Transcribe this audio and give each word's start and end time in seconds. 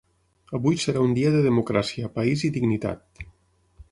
Avui 0.59 0.79
serà 0.83 1.03
un 1.07 1.13
dia 1.17 1.33
de 1.35 1.43
democràcia, 1.49 2.11
país 2.17 2.45
i 2.49 2.53
dignitat. 2.57 3.25